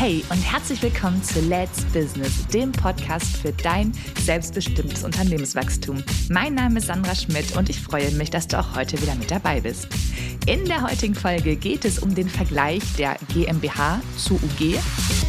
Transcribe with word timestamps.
Hey 0.00 0.24
und 0.30 0.38
herzlich 0.38 0.82
willkommen 0.82 1.22
zu 1.22 1.42
Let's 1.42 1.84
Business, 1.92 2.46
dem 2.46 2.72
Podcast 2.72 3.36
für 3.36 3.52
dein 3.52 3.92
selbstbestimmtes 4.18 5.04
Unternehmenswachstum. 5.04 6.02
Mein 6.30 6.54
Name 6.54 6.78
ist 6.78 6.86
Sandra 6.86 7.14
Schmidt 7.14 7.54
und 7.54 7.68
ich 7.68 7.78
freue 7.78 8.10
mich, 8.12 8.30
dass 8.30 8.48
du 8.48 8.58
auch 8.58 8.74
heute 8.74 8.98
wieder 9.02 9.14
mit 9.16 9.30
dabei 9.30 9.60
bist. 9.60 9.88
In 10.46 10.64
der 10.64 10.80
heutigen 10.80 11.14
Folge 11.14 11.54
geht 11.54 11.84
es 11.84 11.98
um 11.98 12.14
den 12.14 12.30
Vergleich 12.30 12.82
der 12.96 13.16
GmbH 13.34 14.00
zu 14.16 14.36
UG 14.36 14.78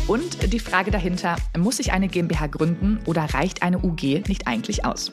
und 0.07 0.53
die 0.53 0.59
Frage 0.59 0.89
dahinter, 0.89 1.35
muss 1.57 1.79
ich 1.81 1.91
eine 1.91 2.07
GmbH 2.07 2.47
gründen 2.47 2.99
oder 3.05 3.23
reicht 3.25 3.63
eine 3.63 3.79
UG 3.79 4.25
nicht 4.29 4.47
eigentlich 4.47 4.85
aus? 4.85 5.11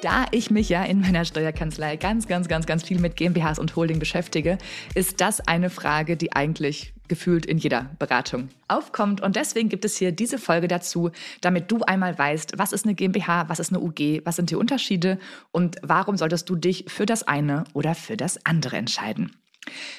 Da 0.00 0.24
ich 0.30 0.50
mich 0.50 0.70
ja 0.70 0.84
in 0.84 1.02
meiner 1.02 1.26
Steuerkanzlei 1.26 1.96
ganz, 1.96 2.26
ganz, 2.26 2.48
ganz, 2.48 2.64
ganz 2.64 2.82
viel 2.82 2.98
mit 2.98 3.16
GmbHs 3.16 3.58
und 3.58 3.76
Holding 3.76 3.98
beschäftige, 3.98 4.56
ist 4.94 5.20
das 5.20 5.46
eine 5.46 5.68
Frage, 5.68 6.16
die 6.16 6.32
eigentlich 6.32 6.93
gefühlt 7.08 7.46
in 7.46 7.58
jeder 7.58 7.90
Beratung 7.98 8.48
aufkommt. 8.68 9.20
Und 9.20 9.36
deswegen 9.36 9.68
gibt 9.68 9.84
es 9.84 9.96
hier 9.96 10.12
diese 10.12 10.38
Folge 10.38 10.68
dazu, 10.68 11.10
damit 11.40 11.70
du 11.70 11.82
einmal 11.82 12.18
weißt, 12.18 12.58
was 12.58 12.72
ist 12.72 12.84
eine 12.84 12.94
GmbH, 12.94 13.48
was 13.48 13.58
ist 13.58 13.72
eine 13.72 13.80
UG, 13.80 14.22
was 14.24 14.36
sind 14.36 14.50
die 14.50 14.56
Unterschiede 14.56 15.18
und 15.50 15.76
warum 15.82 16.16
solltest 16.16 16.48
du 16.48 16.56
dich 16.56 16.84
für 16.88 17.06
das 17.06 17.22
eine 17.22 17.64
oder 17.74 17.94
für 17.94 18.16
das 18.16 18.44
andere 18.46 18.76
entscheiden. 18.76 19.36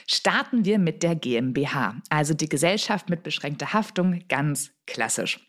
Starten 0.08 0.66
wir 0.66 0.78
mit 0.80 1.02
der 1.02 1.16
GmbH, 1.16 1.96
also 2.10 2.34
die 2.34 2.50
Gesellschaft 2.50 3.10
mit 3.10 3.24
beschränkter 3.24 3.74
Haftung, 3.74 4.24
ganz 4.30 4.72
klassisch. 4.86 5.40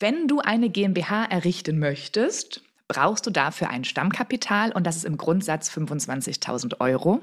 Wenn 0.00 0.28
du 0.28 0.40
eine 0.40 0.70
GmbH 0.70 1.24
errichten 1.24 1.78
möchtest, 1.78 2.62
brauchst 2.88 3.26
du 3.26 3.30
dafür 3.30 3.70
ein 3.70 3.84
Stammkapital 3.84 4.72
und 4.72 4.86
das 4.86 4.96
ist 4.96 5.04
im 5.04 5.16
Grundsatz 5.16 5.70
25.000 5.70 6.80
Euro. 6.80 7.20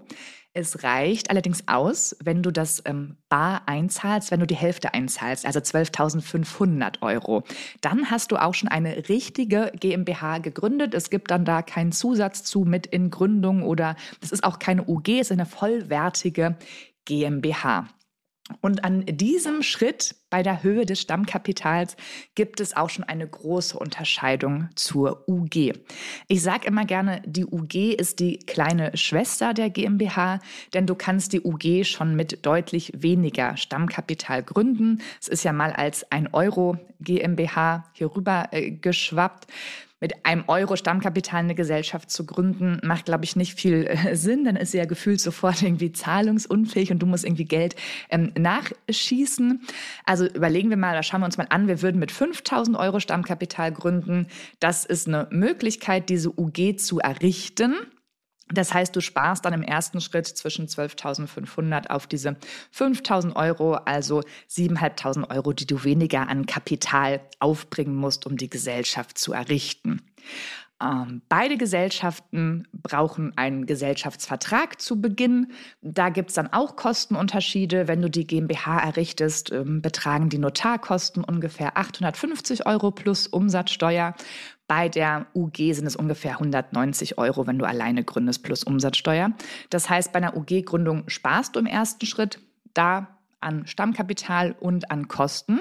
Es 0.53 0.83
reicht 0.83 1.29
allerdings 1.29 1.67
aus, 1.69 2.15
wenn 2.21 2.43
du 2.43 2.51
das 2.51 2.81
ähm, 2.85 3.15
bar 3.29 3.61
einzahlst, 3.67 4.31
wenn 4.31 4.41
du 4.41 4.47
die 4.47 4.55
Hälfte 4.55 4.93
einzahlst, 4.93 5.45
also 5.45 5.59
12.500 5.59 7.01
Euro. 7.01 7.43
Dann 7.79 8.11
hast 8.11 8.33
du 8.33 8.37
auch 8.37 8.53
schon 8.53 8.67
eine 8.67 9.07
richtige 9.07 9.71
GmbH 9.79 10.39
gegründet. 10.39 10.93
Es 10.93 11.09
gibt 11.09 11.31
dann 11.31 11.45
da 11.45 11.61
keinen 11.61 11.93
Zusatz 11.93 12.43
zu 12.43 12.61
mit 12.61 12.85
in 12.85 13.11
Gründung 13.11 13.63
oder 13.63 13.95
das 14.19 14.33
ist 14.33 14.43
auch 14.43 14.59
keine 14.59 14.87
UG, 14.89 15.07
es 15.07 15.27
ist 15.27 15.31
eine 15.31 15.45
vollwertige 15.45 16.57
GmbH. 17.05 17.87
Und 18.59 18.83
an 18.83 19.05
diesem 19.05 19.61
Schritt 19.61 20.15
bei 20.29 20.43
der 20.43 20.63
Höhe 20.63 20.85
des 20.85 20.99
Stammkapitals 20.99 21.95
gibt 22.35 22.59
es 22.59 22.75
auch 22.75 22.89
schon 22.89 23.03
eine 23.03 23.27
große 23.27 23.77
Unterscheidung 23.77 24.69
zur 24.75 25.23
UG. 25.27 25.73
Ich 26.27 26.41
sage 26.41 26.67
immer 26.67 26.85
gerne, 26.85 27.21
die 27.25 27.45
UG 27.45 27.93
ist 27.93 28.19
die 28.19 28.39
kleine 28.39 28.95
Schwester 28.97 29.53
der 29.53 29.69
GmbH, 29.69 30.39
denn 30.73 30.85
du 30.85 30.95
kannst 30.95 31.33
die 31.33 31.41
UG 31.41 31.85
schon 31.85 32.15
mit 32.15 32.45
deutlich 32.45 32.91
weniger 32.95 33.57
Stammkapital 33.57 34.43
gründen. 34.43 35.01
Es 35.21 35.27
ist 35.27 35.43
ja 35.43 35.53
mal 35.53 35.71
als 35.71 36.11
ein 36.11 36.33
Euro 36.33 36.77
GmbH 36.99 37.85
hier 37.93 38.15
rüber 38.15 38.49
äh, 38.51 38.71
geschwappt 38.71 39.47
mit 40.01 40.25
einem 40.25 40.43
Euro 40.47 40.75
Stammkapital 40.75 41.41
eine 41.41 41.55
Gesellschaft 41.55 42.09
zu 42.09 42.25
gründen, 42.25 42.79
macht, 42.83 43.05
glaube 43.05 43.23
ich, 43.23 43.35
nicht 43.35 43.53
viel 43.53 43.85
äh, 43.85 44.15
Sinn. 44.15 44.43
Dann 44.43 44.55
ist 44.55 44.71
sie 44.71 44.79
ja 44.79 44.85
gefühlt 44.85 45.21
sofort 45.21 45.61
irgendwie 45.61 45.91
zahlungsunfähig 45.91 46.91
und 46.91 46.99
du 46.99 47.05
musst 47.05 47.23
irgendwie 47.23 47.45
Geld 47.45 47.75
ähm, 48.09 48.33
nachschießen. 48.37 49.61
Also 50.03 50.25
überlegen 50.25 50.69
wir 50.71 50.77
mal, 50.77 50.95
da 50.95 51.03
schauen 51.03 51.21
wir 51.21 51.25
uns 51.25 51.37
mal 51.37 51.47
an, 51.49 51.67
wir 51.67 51.81
würden 51.81 51.99
mit 51.99 52.11
5000 52.11 52.75
Euro 52.75 52.99
Stammkapital 52.99 53.71
gründen. 53.71 54.27
Das 54.59 54.85
ist 54.85 55.07
eine 55.07 55.27
Möglichkeit, 55.29 56.09
diese 56.09 56.29
UG 56.37 56.77
zu 56.77 56.99
errichten. 56.99 57.75
Das 58.53 58.73
heißt, 58.73 58.95
du 58.95 59.01
sparst 59.01 59.45
dann 59.45 59.53
im 59.53 59.63
ersten 59.63 60.01
Schritt 60.01 60.27
zwischen 60.27 60.67
12.500 60.67 61.87
auf 61.87 62.07
diese 62.07 62.37
5.000 62.75 63.35
Euro, 63.35 63.73
also 63.73 64.21
7.500 64.49 65.29
Euro, 65.29 65.53
die 65.53 65.67
du 65.67 65.83
weniger 65.83 66.27
an 66.27 66.45
Kapital 66.45 67.21
aufbringen 67.39 67.95
musst, 67.95 68.25
um 68.25 68.37
die 68.37 68.49
Gesellschaft 68.49 69.17
zu 69.17 69.33
errichten. 69.33 70.01
Ähm, 70.81 71.21
beide 71.29 71.57
Gesellschaften 71.57 72.67
brauchen 72.73 73.37
einen 73.37 73.65
Gesellschaftsvertrag 73.65 74.81
zu 74.81 74.99
Beginn. 74.99 75.51
Da 75.81 76.09
gibt 76.09 76.29
es 76.29 76.35
dann 76.35 76.51
auch 76.51 76.75
Kostenunterschiede. 76.75 77.87
Wenn 77.87 78.01
du 78.01 78.09
die 78.09 78.25
GmbH 78.25 78.79
errichtest, 78.79 79.51
ähm, 79.51 79.81
betragen 79.81 80.29
die 80.29 80.39
Notarkosten 80.39 81.23
ungefähr 81.23 81.77
850 81.77 82.65
Euro 82.65 82.91
plus 82.91 83.27
Umsatzsteuer. 83.27 84.15
Bei 84.67 84.89
der 84.89 85.27
UG 85.35 85.73
sind 85.73 85.85
es 85.85 85.95
ungefähr 85.95 86.33
190 86.33 87.17
Euro, 87.17 87.45
wenn 87.45 87.59
du 87.59 87.65
alleine 87.65 88.03
gründest, 88.03 88.41
plus 88.41 88.63
Umsatzsteuer. 88.63 89.31
Das 89.69 89.89
heißt, 89.89 90.13
bei 90.13 90.17
einer 90.17 90.35
UG-Gründung 90.37 91.09
sparst 91.09 91.55
du 91.55 91.59
im 91.59 91.65
ersten 91.65 92.05
Schritt 92.05 92.39
da 92.73 93.19
an 93.41 93.67
Stammkapital 93.67 94.55
und 94.59 94.89
an 94.89 95.07
Kosten, 95.09 95.59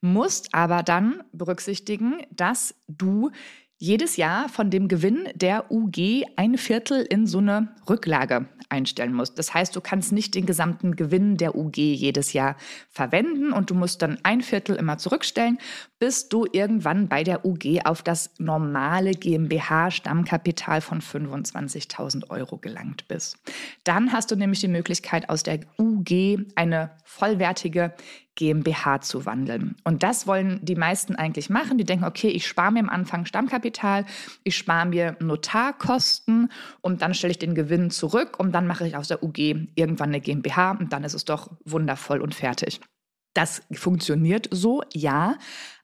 musst 0.00 0.54
aber 0.54 0.82
dann 0.82 1.24
berücksichtigen, 1.32 2.22
dass 2.30 2.74
du 2.86 3.32
jedes 3.78 4.16
Jahr 4.16 4.48
von 4.48 4.70
dem 4.70 4.88
Gewinn 4.88 5.28
der 5.34 5.70
UG 5.70 6.24
ein 6.36 6.58
Viertel 6.58 7.02
in 7.02 7.26
so 7.26 7.38
eine 7.38 7.68
Rücklage 7.88 8.48
einstellen 8.68 9.14
musst. 9.14 9.38
Das 9.38 9.54
heißt, 9.54 9.74
du 9.74 9.80
kannst 9.80 10.12
nicht 10.12 10.34
den 10.34 10.46
gesamten 10.46 10.96
Gewinn 10.96 11.36
der 11.36 11.54
UG 11.56 11.76
jedes 11.76 12.32
Jahr 12.32 12.56
verwenden 12.90 13.52
und 13.52 13.70
du 13.70 13.74
musst 13.74 14.02
dann 14.02 14.18
ein 14.24 14.42
Viertel 14.42 14.76
immer 14.76 14.98
zurückstellen, 14.98 15.58
bis 15.98 16.28
du 16.28 16.46
irgendwann 16.50 17.08
bei 17.08 17.24
der 17.24 17.44
UG 17.44 17.80
auf 17.84 18.02
das 18.02 18.30
normale 18.38 19.12
GmbH-Stammkapital 19.12 20.80
von 20.80 21.00
25.000 21.00 22.30
Euro 22.30 22.58
gelangt 22.58 23.08
bist. 23.08 23.38
Dann 23.84 24.12
hast 24.12 24.30
du 24.30 24.36
nämlich 24.36 24.60
die 24.60 24.68
Möglichkeit, 24.68 25.28
aus 25.28 25.42
der 25.42 25.60
UG 25.78 26.38
eine 26.54 26.90
vollwertige 27.04 27.94
GmbH 28.36 29.00
zu 29.00 29.26
wandeln. 29.26 29.74
Und 29.82 30.04
das 30.04 30.28
wollen 30.28 30.60
die 30.62 30.76
meisten 30.76 31.16
eigentlich 31.16 31.50
machen. 31.50 31.76
Die 31.76 31.84
denken, 31.84 32.04
okay, 32.04 32.28
ich 32.28 32.46
spare 32.46 32.70
mir 32.70 32.78
am 32.78 32.88
Anfang 32.88 33.26
Stammkapital, 33.26 34.06
ich 34.44 34.56
spare 34.56 34.86
mir 34.86 35.16
Notarkosten 35.18 36.52
und 36.80 37.02
dann 37.02 37.14
stelle 37.14 37.32
ich 37.32 37.40
den 37.40 37.56
Gewinn 37.56 37.90
zurück 37.90 38.38
und 38.38 38.52
dann 38.52 38.68
mache 38.68 38.86
ich 38.86 38.96
aus 38.96 39.08
der 39.08 39.24
UG 39.24 39.38
irgendwann 39.74 40.10
eine 40.10 40.20
GmbH 40.20 40.72
und 40.72 40.92
dann 40.92 41.02
ist 41.02 41.14
es 41.14 41.24
doch 41.24 41.50
wundervoll 41.64 42.20
und 42.20 42.32
fertig. 42.32 42.80
Das 43.34 43.62
funktioniert 43.72 44.48
so, 44.50 44.82
ja. 44.92 45.36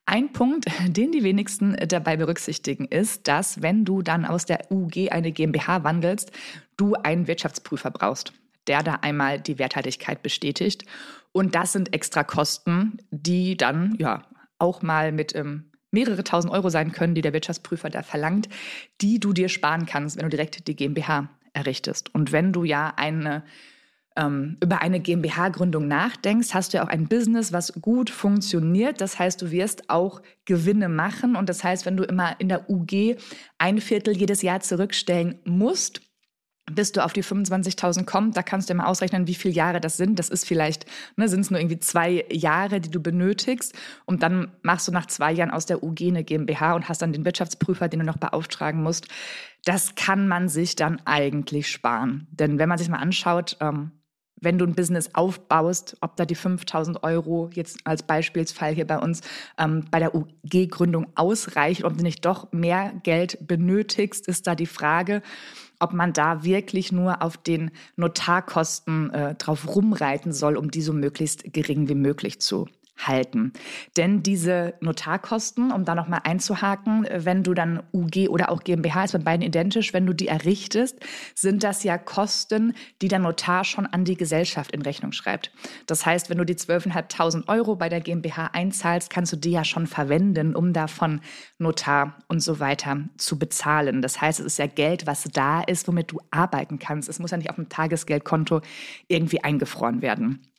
Ein 0.07 0.33
Punkt, 0.33 0.67
den 0.87 1.13
die 1.13 1.23
wenigsten 1.23 1.77
dabei 1.89 2.17
berücksichtigen, 2.17 2.87
ist, 2.87 3.27
dass 3.29 3.63
wenn 3.63 3.85
du 3.85 4.03
dann 4.03 4.25
aus 4.25 4.45
der 4.45 4.71
UG 4.71 5.11
eine 5.11 5.33
GmbH 5.33 5.85
wandelst, 5.85 6.31
du 6.77 6.95
einen 6.95 7.27
Wirtschaftsprüfer 7.27 7.91
brauchst, 7.91 8.33
der 8.67 8.83
da 8.83 8.95
einmal 9.03 9.41
die 9.41 9.59
Werthaltigkeit 9.59 10.23
bestätigt. 10.23 10.85
Und 11.33 11.55
das 11.55 11.73
sind 11.73 11.95
extra 11.95 12.23
Kosten, 12.23 12.99
die 13.11 13.57
dann 13.57 13.97
ja 13.99 14.23
auch 14.59 14.83
mal 14.83 15.13
mit 15.13 15.35
ähm, 15.35 15.71
mehrere 15.91 16.25
tausend 16.25 16.53
Euro 16.53 16.69
sein 16.69 16.93
können, 16.93 17.15
die 17.15 17.23
der 17.23 17.33
Wirtschaftsprüfer 17.33 17.89
da 17.89 18.03
verlangt, 18.03 18.49
die 19.01 19.19
du 19.21 19.33
dir 19.33 19.49
sparen 19.49 19.87
kannst, 19.87 20.17
wenn 20.17 20.25
du 20.25 20.31
direkt 20.31 20.67
die 20.67 20.77
GmbH 20.77 21.31
errichtest. 21.53 22.15
Und 22.15 22.33
wenn 22.33 22.53
du 22.53 22.65
ja 22.65 22.93
eine 22.97 23.45
über 24.17 24.81
eine 24.81 25.01
GmbH-Gründung 25.01 25.89
nachdenkst, 25.89 26.55
hast 26.55 26.73
du 26.73 26.77
ja 26.77 26.85
auch 26.85 26.89
ein 26.89 27.09
Business, 27.09 27.53
was 27.53 27.73
gut 27.83 28.11
funktioniert. 28.11 29.01
Das 29.01 29.19
heißt, 29.19 29.43
du 29.43 29.51
wirst 29.51 29.91
auch 29.91 30.23
Gewinne 30.45 30.89
machen. 30.89 31.35
Und 31.35 31.49
das 31.49 31.65
heißt, 31.65 31.85
wenn 31.85 31.97
du 31.97 32.05
immer 32.05 32.39
in 32.39 32.49
der 32.49 32.71
UG 32.71 33.17
ein 33.59 33.81
Viertel 33.81 34.17
jedes 34.17 34.43
Jahr 34.43 34.61
zurückstellen 34.61 35.41
musst, 35.45 36.01
bis 36.71 36.93
du 36.93 37.05
auf 37.05 37.13
die 37.13 37.25
25.000 37.25 38.05
kommst, 38.05 38.37
da 38.37 38.43
kannst 38.43 38.71
du 38.71 38.75
mal 38.75 38.87
ausrechnen, 38.87 39.27
wie 39.27 39.35
viele 39.35 39.53
Jahre 39.53 39.81
das 39.81 39.97
sind. 39.97 40.19
Das 40.19 40.29
ist 40.29 40.47
vielleicht, 40.47 40.87
ne, 41.17 41.29
sind 41.29 41.41
es 41.41 41.51
nur 41.51 41.59
irgendwie 41.61 41.81
zwei 41.81 42.25
Jahre, 42.31 42.81
die 42.81 42.91
du 42.91 43.01
benötigst. 43.01 43.75
Und 44.07 44.23
dann 44.23 44.53
machst 44.63 44.87
du 44.87 44.93
nach 44.93 45.07
zwei 45.07 45.33
Jahren 45.33 45.51
aus 45.51 45.67
der 45.67 45.83
UG 45.83 46.01
eine 46.03 46.25
GmbH 46.25 46.75
und 46.75 46.89
hast 46.89 47.03
dann 47.03 47.13
den 47.13 47.25
Wirtschaftsprüfer, 47.25 47.89
den 47.89 48.01
du 48.01 48.07
noch 48.07 48.17
beauftragen 48.17 48.81
musst. 48.81 49.09
Das 49.65 49.97
kann 49.97 50.29
man 50.29 50.49
sich 50.49 50.77
dann 50.77 51.03
eigentlich 51.05 51.69
sparen. 51.69 52.29
Denn 52.31 52.59
wenn 52.61 52.69
man 52.69 52.79
sich 52.79 52.89
mal 52.89 52.99
anschaut, 52.99 53.57
ähm, 53.61 53.91
wenn 54.41 54.59
du 54.59 54.67
ein 54.67 54.75
Business 54.75 55.11
aufbaust, 55.15 55.97
ob 56.01 56.17
da 56.17 56.25
die 56.25 56.35
5000 56.35 57.03
Euro 57.03 57.51
jetzt 57.55 57.79
als 57.85 58.03
Beispielsfall 58.03 58.75
hier 58.75 58.87
bei 58.87 58.99
uns 58.99 59.21
ähm, 59.59 59.85
bei 59.91 59.99
der 59.99 60.15
UG-Gründung 60.15 61.07
ausreicht, 61.15 61.85
ob 61.85 61.97
du 61.97 62.03
nicht 62.03 62.25
doch 62.25 62.53
mehr 62.53 62.93
Geld 63.03 63.47
benötigst, 63.47 64.29
ist 64.29 64.47
da 64.47 64.55
die 64.55 64.67
Frage 64.67 65.23
ob 65.81 65.93
man 65.93 66.13
da 66.13 66.45
wirklich 66.45 66.93
nur 66.93 67.21
auf 67.21 67.37
den 67.37 67.71
Notarkosten 67.97 69.11
äh, 69.11 69.35
drauf 69.35 69.75
rumreiten 69.75 70.33
soll, 70.33 70.57
um 70.57 70.71
die 70.71 70.81
so 70.81 70.93
möglichst 70.93 71.53
gering 71.53 71.89
wie 71.89 71.95
möglich 71.95 72.41
zu 72.41 72.69
halten. 72.97 73.53
Denn 73.97 74.23
diese 74.23 74.75
Notarkosten, 74.81 75.73
um 75.73 75.85
da 75.85 75.95
nochmal 75.95 76.21
einzuhaken, 76.25 77.07
wenn 77.13 77.43
du 77.43 77.55
dann 77.55 77.83
UG 77.93 78.29
oder 78.29 78.51
auch 78.51 78.63
GmbH 78.63 79.05
ist 79.05 79.13
bei 79.13 79.19
beiden 79.19 79.43
identisch, 79.43 79.93
wenn 79.93 80.07
du 80.07 80.13
die 80.13 80.29
errichtest, 80.29 80.99
sind 81.35 81.63
das 81.65 81.83
ja 81.83 81.99
Kosten, 81.99 82.75
die 83.03 83.09
der 83.09 83.19
Notar 83.19 83.65
schon 83.65 83.87
an 83.87 84.05
die 84.05 84.17
Gesellschaft 84.17 84.73
in 84.73 84.83
Rechnung 84.83 85.13
schreibt. 85.13 85.53
Das 85.87 86.07
heißt, 86.07 86.31
wenn 86.31 86.39
du 86.39 86.45
die 86.45 86.55
12.500 86.55 87.49
Euro 87.49 87.77
bei 87.77 87.89
der 87.89 88.01
GmbH 88.01 88.51
einzahlst, 88.53 89.11
kannst 89.11 89.33
du 89.33 89.37
die 89.37 89.51
ja 89.51 89.65
schon 89.65 89.87
verwenden, 89.87 90.55
um 90.55 90.73
davon 90.73 91.21
Notar 91.59 92.19
und 92.29 92.41
so 92.41 92.61
weiter 92.61 93.09
zu 93.17 93.39
bezahlen. 93.39 94.03
Das 94.03 94.21
heißt, 94.21 94.41
es 94.41 94.47
ist 94.47 94.59
ja 94.59 94.67
Geld, 94.67 95.07
was 95.07 95.25
da 95.25 95.63
ist, 95.63 95.89
womit 95.89 96.13
du 96.13 96.21
arbeiten 96.31 96.79
kannst. 96.79 97.09
Es 97.09 97.19
muss 97.19 97.31
ja 97.31 97.37
nicht 97.37 97.51
auf 97.51 97.57
dem 97.57 97.69
Tagesgeldkonto 97.69 98.61
irgendwie 99.09 99.43
eingefroren 99.43 100.03
werden. 100.03 100.54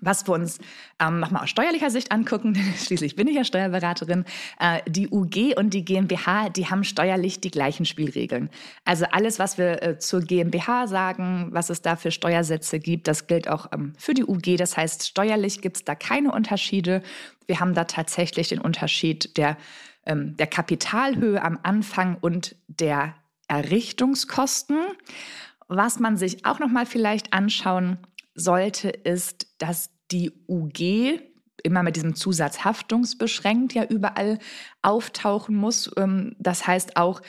Was 0.00 0.26
wir 0.26 0.34
uns 0.34 0.58
ähm, 0.98 1.20
nochmal 1.20 1.44
aus 1.44 1.50
steuerlicher 1.50 1.90
Sicht 1.90 2.12
angucken, 2.12 2.54
denn 2.54 2.74
schließlich 2.76 3.16
bin 3.16 3.28
ich 3.28 3.36
ja 3.36 3.44
Steuerberaterin, 3.44 4.24
äh, 4.58 4.80
die 4.88 5.08
UG 5.08 5.56
und 5.56 5.74
die 5.74 5.84
GmbH, 5.84 6.48
die 6.48 6.66
haben 6.66 6.84
steuerlich 6.84 7.40
die 7.40 7.50
gleichen 7.50 7.84
Spielregeln. 7.84 8.50
Also 8.84 9.06
alles, 9.10 9.38
was 9.38 9.58
wir 9.58 9.82
äh, 9.82 9.98
zur 9.98 10.20
GmbH 10.20 10.86
sagen, 10.86 11.48
was 11.52 11.70
es 11.70 11.82
da 11.82 11.96
für 11.96 12.10
Steuersätze 12.10 12.78
gibt, 12.80 13.08
das 13.08 13.26
gilt 13.26 13.48
auch 13.48 13.68
ähm, 13.72 13.92
für 13.98 14.14
die 14.14 14.24
UG. 14.24 14.56
Das 14.56 14.76
heißt, 14.76 15.06
steuerlich 15.06 15.60
gibt 15.60 15.76
es 15.76 15.84
da 15.84 15.94
keine 15.94 16.32
Unterschiede. 16.32 17.02
Wir 17.46 17.60
haben 17.60 17.74
da 17.74 17.84
tatsächlich 17.84 18.48
den 18.48 18.60
Unterschied 18.60 19.36
der, 19.36 19.56
ähm, 20.06 20.36
der 20.36 20.46
Kapitalhöhe 20.46 21.42
am 21.42 21.58
Anfang 21.62 22.16
und 22.20 22.56
der 22.68 23.14
Errichtungskosten. 23.48 24.78
Was 25.66 26.00
man 26.00 26.16
sich 26.16 26.44
auch 26.46 26.58
nochmal 26.58 26.86
vielleicht 26.86 27.32
anschauen 27.32 27.98
sollte, 28.34 28.88
ist, 28.88 29.46
dass 29.58 29.90
die 30.10 30.32
UG 30.48 31.20
immer 31.62 31.82
mit 31.82 31.96
diesem 31.96 32.14
Zusatz 32.14 32.64
haftungsbeschränkt 32.64 33.74
ja 33.74 33.84
überall 33.84 34.38
auftauchen 34.82 35.54
muss. 35.54 35.90
Ähm, 35.96 36.34
das 36.38 36.66
heißt 36.66 36.96
auch, 36.96 37.20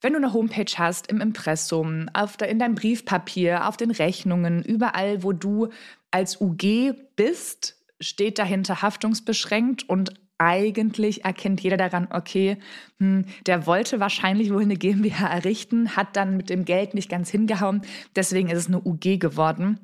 wenn 0.00 0.12
du 0.12 0.18
eine 0.18 0.32
Homepage 0.32 0.72
hast, 0.76 1.06
im 1.08 1.20
Impressum, 1.20 2.08
der, 2.40 2.48
in 2.48 2.58
deinem 2.58 2.74
Briefpapier, 2.74 3.66
auf 3.66 3.76
den 3.76 3.90
Rechnungen, 3.90 4.62
überall, 4.62 5.22
wo 5.22 5.32
du 5.32 5.68
als 6.10 6.40
UG 6.40 6.94
bist, 7.16 7.76
steht 8.00 8.38
dahinter 8.38 8.82
haftungsbeschränkt 8.82 9.88
und 9.88 10.12
eigentlich 10.38 11.24
erkennt 11.24 11.62
jeder 11.62 11.78
daran, 11.78 12.08
okay, 12.10 12.58
hm, 12.98 13.24
der 13.46 13.66
wollte 13.66 14.00
wahrscheinlich 14.00 14.52
wohl 14.52 14.62
eine 14.62 14.76
GmbH 14.76 15.26
errichten, 15.28 15.96
hat 15.96 16.14
dann 16.14 16.36
mit 16.36 16.50
dem 16.50 16.66
Geld 16.66 16.92
nicht 16.92 17.08
ganz 17.08 17.30
hingehauen, 17.30 17.80
deswegen 18.14 18.50
ist 18.50 18.58
es 18.58 18.66
eine 18.66 18.82
UG 18.84 19.18
geworden. 19.18 19.80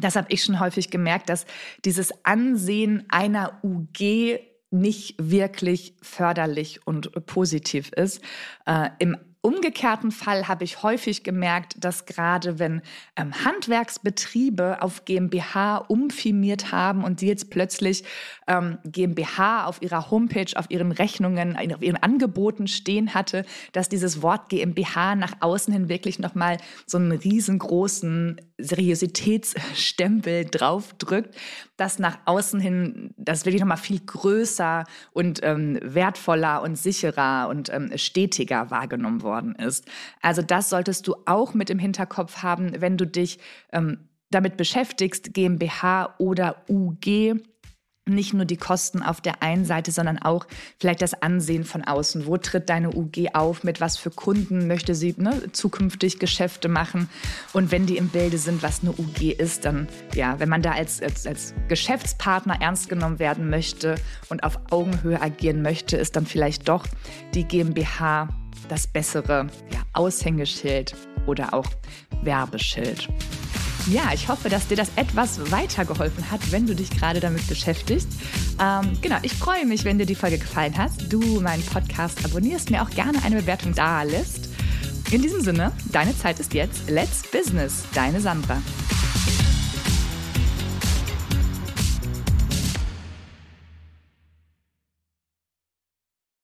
Das 0.00 0.16
habe 0.16 0.28
ich 0.30 0.42
schon 0.42 0.60
häufig 0.60 0.90
gemerkt, 0.90 1.28
dass 1.28 1.44
dieses 1.84 2.24
Ansehen 2.24 3.04
einer 3.08 3.60
UG 3.62 4.38
nicht 4.70 5.16
wirklich 5.18 5.94
förderlich 6.00 6.86
und 6.86 7.26
positiv 7.26 7.90
ist. 7.92 8.22
Äh, 8.66 8.88
Im 8.98 9.18
umgekehrten 9.42 10.12
Fall 10.12 10.48
habe 10.48 10.64
ich 10.64 10.82
häufig 10.82 11.24
gemerkt, 11.24 11.74
dass 11.84 12.06
gerade 12.06 12.58
wenn 12.58 12.80
ähm, 13.16 13.32
Handwerksbetriebe 13.44 14.80
auf 14.80 15.04
GmbH 15.04 15.78
umfirmiert 15.78 16.70
haben 16.72 17.02
und 17.02 17.20
die 17.20 17.26
jetzt 17.26 17.50
plötzlich 17.50 18.04
ähm, 18.46 18.78
GmbH 18.84 19.66
auf 19.66 19.82
ihrer 19.82 20.10
Homepage, 20.10 20.56
auf 20.56 20.70
ihren 20.70 20.92
Rechnungen, 20.92 21.56
auf 21.74 21.82
ihren 21.82 21.96
Angeboten 21.96 22.68
stehen 22.68 23.14
hatte, 23.14 23.44
dass 23.72 23.88
dieses 23.88 24.22
Wort 24.22 24.48
GmbH 24.48 25.16
nach 25.16 25.34
außen 25.40 25.72
hin 25.72 25.88
wirklich 25.88 26.20
nochmal 26.20 26.58
so 26.86 26.98
einen 26.98 27.12
riesengroßen 27.12 28.40
Seriositätsstempel 28.58 30.44
draufdrückt, 30.44 31.34
dass 31.76 31.98
nach 31.98 32.18
außen 32.26 32.60
hin 32.60 33.12
das 33.16 33.44
wirklich 33.44 33.60
nochmal 33.60 33.76
viel 33.76 33.98
größer 33.98 34.84
und 35.12 35.40
ähm, 35.42 35.80
wertvoller 35.82 36.62
und 36.62 36.76
sicherer 36.76 37.48
und 37.48 37.70
ähm, 37.70 37.90
stetiger 37.96 38.70
wahrgenommen 38.70 39.22
worden 39.32 39.54
ist. 39.54 39.86
Also 40.20 40.42
das 40.42 40.68
solltest 40.68 41.08
du 41.08 41.16
auch 41.24 41.54
mit 41.54 41.70
im 41.70 41.78
Hinterkopf 41.78 42.42
haben, 42.42 42.80
wenn 42.80 42.98
du 42.98 43.06
dich 43.06 43.38
ähm, 43.72 44.08
damit 44.30 44.56
beschäftigst, 44.56 45.32
GmbH 45.32 46.14
oder 46.18 46.64
UG 46.68 47.34
nicht 48.04 48.34
nur 48.34 48.44
die 48.44 48.56
Kosten 48.56 49.00
auf 49.00 49.20
der 49.20 49.42
einen 49.42 49.64
Seite, 49.64 49.92
sondern 49.92 50.18
auch 50.18 50.46
vielleicht 50.80 51.02
das 51.02 51.14
Ansehen 51.22 51.62
von 51.62 51.84
außen. 51.84 52.26
Wo 52.26 52.36
tritt 52.36 52.68
deine 52.68 52.90
UG 52.90 53.28
auf? 53.34 53.62
Mit 53.62 53.80
was 53.80 53.96
für 53.96 54.10
Kunden 54.10 54.66
möchte 54.66 54.96
sie 54.96 55.14
ne, 55.16 55.52
zukünftig 55.52 56.18
Geschäfte 56.18 56.68
machen? 56.68 57.08
Und 57.52 57.70
wenn 57.70 57.86
die 57.86 57.96
im 57.96 58.08
Bilde 58.08 58.38
sind, 58.38 58.62
was 58.62 58.82
eine 58.82 58.90
UG 58.90 59.38
ist, 59.38 59.64
dann, 59.64 59.86
ja, 60.14 60.40
wenn 60.40 60.48
man 60.48 60.62
da 60.62 60.72
als, 60.72 61.00
als, 61.00 61.26
als 61.28 61.54
Geschäftspartner 61.68 62.60
ernst 62.60 62.88
genommen 62.88 63.20
werden 63.20 63.48
möchte 63.48 63.94
und 64.28 64.42
auf 64.42 64.58
Augenhöhe 64.70 65.20
agieren 65.20 65.62
möchte, 65.62 65.96
ist 65.96 66.16
dann 66.16 66.26
vielleicht 66.26 66.68
doch 66.68 66.86
die 67.34 67.44
GmbH 67.44 68.28
das 68.68 68.86
bessere 68.86 69.46
ja, 69.72 69.80
Aushängeschild 69.92 70.94
oder 71.26 71.54
auch 71.54 71.66
Werbeschild. 72.22 73.08
Ja, 73.90 74.12
ich 74.14 74.28
hoffe, 74.28 74.48
dass 74.48 74.68
dir 74.68 74.76
das 74.76 74.92
etwas 74.94 75.50
weitergeholfen 75.50 76.30
hat, 76.30 76.52
wenn 76.52 76.66
du 76.66 76.74
dich 76.74 76.90
gerade 76.90 77.18
damit 77.18 77.46
beschäftigst. 77.48 78.08
Ähm, 78.60 78.96
genau, 79.00 79.16
ich 79.22 79.34
freue 79.34 79.66
mich, 79.66 79.84
wenn 79.84 79.98
dir 79.98 80.06
die 80.06 80.14
Folge 80.14 80.38
gefallen 80.38 80.78
hat, 80.78 80.92
du 81.08 81.40
meinen 81.40 81.64
Podcast 81.64 82.24
abonnierst, 82.24 82.70
mir 82.70 82.82
auch 82.82 82.90
gerne 82.90 83.22
eine 83.24 83.36
Bewertung 83.36 83.74
da 83.74 84.04
lässt. 84.04 84.50
In 85.10 85.20
diesem 85.20 85.42
Sinne, 85.42 85.72
deine 85.90 86.16
Zeit 86.16 86.38
ist 86.38 86.54
jetzt. 86.54 86.88
Let's 86.88 87.22
Business, 87.30 87.84
deine 87.92 88.20
Sandra. 88.20 88.62